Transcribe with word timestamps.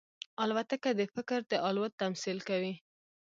الوتکه 0.43 0.89
د 0.99 1.01
فکر 1.13 1.39
د 1.51 1.53
الوت 1.67 1.93
تمثیل 2.01 2.37
کوي. 2.49 2.73